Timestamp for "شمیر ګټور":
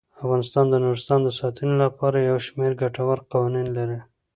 2.45-3.17